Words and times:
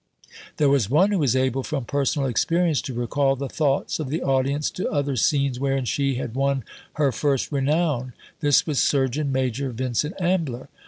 There 0.57 0.67
was 0.67 0.89
one 0.89 1.11
who 1.11 1.19
was 1.19 1.35
able 1.35 1.61
from 1.61 1.85
personal 1.85 2.27
experience 2.27 2.81
to 2.89 2.93
recall 2.95 3.35
the 3.35 3.47
thoughts 3.47 3.99
of 3.99 4.09
the 4.09 4.23
audience 4.23 4.71
to 4.71 4.89
other 4.89 5.15
scenes 5.15 5.59
wherein 5.59 5.85
she 5.85 6.15
had 6.15 6.33
won 6.33 6.63
her 6.93 7.11
first 7.11 7.51
renown. 7.51 8.13
This 8.39 8.65
was 8.65 8.79
Surgeon 8.81 9.31
Major 9.31 9.69
Vincent 9.69 10.19
Ambler. 10.19 10.69